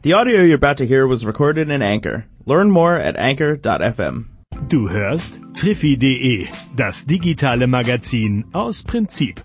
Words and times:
The 0.00 0.12
audio 0.12 0.42
you're 0.42 0.54
about 0.54 0.76
to 0.76 0.86
hear 0.86 1.08
was 1.08 1.26
recorded 1.26 1.72
in 1.72 1.82
Anchor. 1.82 2.24
Learn 2.46 2.70
more 2.70 2.94
at 2.94 3.16
anchor.fm. 3.16 4.26
Du 4.68 4.88
hörst 4.88 5.40
Triffi.de, 5.54 6.46
das 6.76 7.04
digitale 7.04 7.66
Magazin 7.66 8.44
aus 8.52 8.84
Prinzip. 8.84 9.40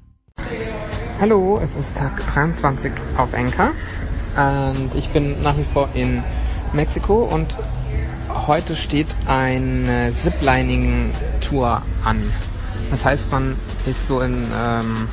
Hallo, 1.20 1.58
es 1.58 1.76
ist 1.76 1.98
Tag 1.98 2.18
23 2.36 2.92
auf 3.18 3.34
Anchor 3.34 3.72
und 4.38 4.94
ich 4.94 5.10
bin 5.10 5.42
nach 5.42 5.58
wie 5.58 5.64
vor 5.64 5.90
in 5.96 6.24
Mexiko 6.72 7.24
und 7.24 7.58
heute 8.30 8.76
steht 8.76 9.08
eine 9.26 10.14
Ziplining-Tour 10.14 11.82
an. 12.04 12.32
Das 12.92 13.04
heißt, 13.04 13.32
man 13.32 13.58
ist 13.88 14.06
so 14.06 14.22
in 14.22 14.52
ähm, 14.56 15.08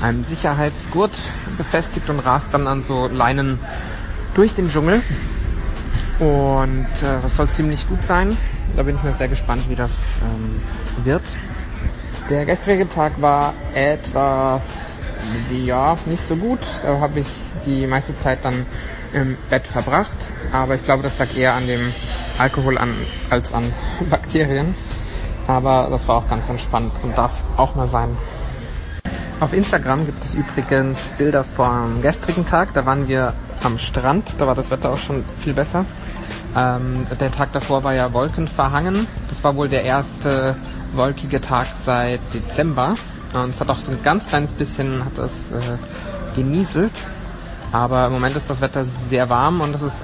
einem 0.00 0.22
Sicherheitsgurt 0.22 1.18
befestigt 1.58 2.08
und 2.10 2.20
rast 2.20 2.54
dann 2.54 2.68
an 2.68 2.84
so 2.84 3.08
Leinen 3.08 3.58
durch 4.34 4.54
den 4.54 4.68
Dschungel. 4.68 5.02
Und 6.18 6.86
äh, 7.02 7.20
das 7.22 7.36
soll 7.36 7.48
ziemlich 7.48 7.88
gut 7.88 8.04
sein. 8.04 8.36
Da 8.76 8.82
bin 8.82 8.96
ich 8.96 9.02
mir 9.02 9.12
sehr 9.12 9.28
gespannt, 9.28 9.68
wie 9.68 9.74
das 9.74 9.92
ähm, 10.22 10.60
wird. 11.04 11.22
Der 12.30 12.46
gestrige 12.46 12.88
Tag 12.88 13.20
war 13.20 13.52
etwas, 13.74 14.98
ja, 15.64 15.98
nicht 16.06 16.22
so 16.22 16.36
gut. 16.36 16.60
Da 16.82 16.98
habe 17.00 17.20
ich 17.20 17.26
die 17.66 17.86
meiste 17.86 18.16
Zeit 18.16 18.38
dann 18.42 18.66
im 19.12 19.36
Bett 19.50 19.66
verbracht. 19.66 20.16
Aber 20.52 20.74
ich 20.74 20.84
glaube, 20.84 21.02
das 21.02 21.18
lag 21.18 21.34
eher 21.36 21.54
an 21.54 21.66
dem 21.66 21.92
Alkohol 22.38 22.78
an, 22.78 23.06
als 23.30 23.52
an 23.52 23.72
Bakterien. 24.10 24.74
Aber 25.46 25.88
das 25.90 26.06
war 26.08 26.16
auch 26.16 26.28
ganz 26.28 26.48
entspannt 26.48 26.92
und 27.02 27.16
darf 27.18 27.42
auch 27.56 27.74
mal 27.74 27.88
sein. 27.88 28.16
Auf 29.44 29.52
Instagram 29.52 30.06
gibt 30.06 30.24
es 30.24 30.34
übrigens 30.34 31.06
Bilder 31.18 31.44
vom 31.44 32.00
gestrigen 32.00 32.46
Tag. 32.46 32.72
Da 32.72 32.86
waren 32.86 33.08
wir 33.08 33.34
am 33.62 33.78
Strand. 33.78 34.36
Da 34.38 34.46
war 34.46 34.54
das 34.54 34.70
Wetter 34.70 34.88
auch 34.88 34.96
schon 34.96 35.22
viel 35.42 35.52
besser. 35.52 35.84
Ähm, 36.56 37.06
der 37.20 37.30
Tag 37.30 37.52
davor 37.52 37.84
war 37.84 37.92
ja 37.92 38.10
wolkenverhangen. 38.14 39.06
Das 39.28 39.44
war 39.44 39.54
wohl 39.54 39.68
der 39.68 39.82
erste 39.82 40.56
wolkige 40.94 41.42
Tag 41.42 41.66
seit 41.78 42.20
Dezember. 42.32 42.94
Und 43.34 43.50
es 43.50 43.60
hat 43.60 43.68
auch 43.68 43.80
so 43.80 43.90
ein 43.90 44.02
ganz 44.02 44.26
kleines 44.26 44.50
bisschen 44.50 45.04
hat 45.04 45.18
es 45.18 45.50
äh, 45.50 45.60
genieselt. 46.34 46.94
Aber 47.70 48.06
im 48.06 48.14
Moment 48.14 48.36
ist 48.36 48.48
das 48.48 48.62
Wetter 48.62 48.86
sehr 48.86 49.28
warm 49.28 49.60
und 49.60 49.74
das 49.74 49.82
ist 49.82 49.96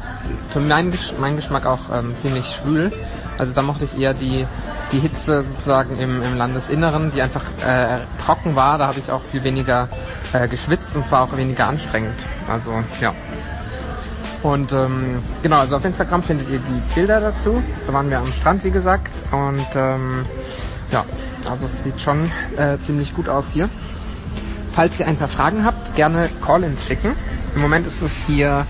für 0.50 0.60
meinen, 0.60 0.90
Geschmack 1.36 1.64
auch 1.64 1.88
ähm, 1.90 2.14
ziemlich 2.20 2.44
schwül. 2.44 2.92
Also 3.38 3.54
da 3.54 3.62
mochte 3.62 3.86
ich 3.86 3.98
eher 3.98 4.12
die, 4.12 4.46
die 4.92 4.98
Hitze 4.98 5.44
sozusagen 5.44 5.98
im, 5.98 6.22
im 6.22 6.36
Landesinneren, 6.36 7.10
die 7.10 7.22
einfach 7.22 7.44
äh, 7.66 8.00
trocken 8.24 8.56
war. 8.56 8.78
Da 8.78 8.88
habe 8.88 8.98
ich 8.98 9.10
auch 9.10 9.22
viel 9.22 9.44
weniger 9.44 9.88
äh, 10.32 10.48
geschwitzt 10.48 10.94
und 10.96 11.04
zwar 11.04 11.22
auch 11.22 11.36
weniger 11.36 11.68
anstrengend. 11.68 12.14
Also 12.48 12.72
ja. 13.00 13.14
Und 14.42 14.72
ähm, 14.72 15.22
genau, 15.42 15.58
also 15.58 15.76
auf 15.76 15.84
Instagram 15.84 16.22
findet 16.22 16.48
ihr 16.48 16.58
die 16.60 16.94
Bilder 16.94 17.20
dazu. 17.20 17.62
Da 17.86 17.92
waren 17.92 18.08
wir 18.08 18.18
am 18.18 18.32
Strand, 18.32 18.64
wie 18.64 18.70
gesagt. 18.70 19.10
Und 19.32 19.66
ähm, 19.74 20.24
ja, 20.90 21.04
also 21.48 21.66
es 21.66 21.82
sieht 21.82 22.00
schon 22.00 22.30
äh, 22.56 22.78
ziemlich 22.78 23.14
gut 23.14 23.28
aus 23.28 23.50
hier. 23.52 23.68
Falls 24.72 24.98
ihr 24.98 25.06
ein 25.06 25.16
paar 25.16 25.28
Fragen 25.28 25.64
habt, 25.64 25.94
gerne 25.94 26.28
Call-ins 26.44 26.86
schicken. 26.86 27.14
Im 27.54 27.62
Moment 27.62 27.86
ist 27.86 28.00
es 28.02 28.24
hier 28.26 28.66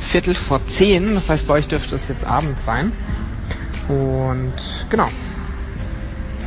Viertel 0.00 0.34
vor 0.34 0.66
zehn, 0.66 1.14
das 1.14 1.28
heißt 1.28 1.46
bei 1.46 1.54
euch 1.54 1.68
dürfte 1.68 1.94
es 1.94 2.08
jetzt 2.08 2.24
Abend 2.24 2.58
sein. 2.60 2.92
Und 3.88 4.54
genau. 4.90 5.08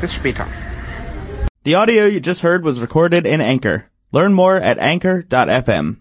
Bis 0.02 0.12
später. 0.12 0.48
The 1.64 1.76
audio 1.76 2.06
you 2.06 2.20
just 2.20 2.42
heard 2.42 2.64
was 2.64 2.80
recorded 2.80 3.26
in 3.26 3.42
Anchor. 3.42 3.90
Learn 4.12 4.34
more 4.34 4.58
at 4.58 4.78
anchor.fm. 4.80 5.98